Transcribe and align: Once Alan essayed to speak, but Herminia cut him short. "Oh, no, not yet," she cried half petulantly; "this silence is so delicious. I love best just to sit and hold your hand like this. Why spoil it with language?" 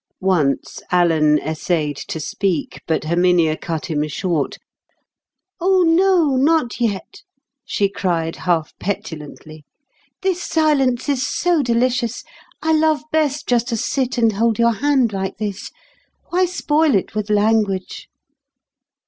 Once 0.23 0.81
Alan 0.91 1.37
essayed 1.37 1.95
to 1.95 2.19
speak, 2.19 2.81
but 2.87 3.03
Herminia 3.03 3.55
cut 3.55 3.85
him 3.85 4.07
short. 4.07 4.57
"Oh, 5.59 5.83
no, 5.83 6.35
not 6.37 6.81
yet," 6.81 7.21
she 7.65 7.87
cried 7.87 8.37
half 8.37 8.73
petulantly; 8.79 9.63
"this 10.23 10.41
silence 10.41 11.07
is 11.07 11.27
so 11.27 11.61
delicious. 11.61 12.23
I 12.63 12.73
love 12.73 13.03
best 13.11 13.45
just 13.45 13.67
to 13.67 13.77
sit 13.77 14.17
and 14.17 14.33
hold 14.33 14.57
your 14.57 14.73
hand 14.73 15.13
like 15.13 15.37
this. 15.37 15.69
Why 16.29 16.45
spoil 16.45 16.95
it 16.95 17.13
with 17.13 17.29
language?" 17.29 18.09